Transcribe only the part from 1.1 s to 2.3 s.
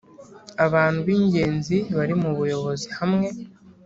ingenzi bari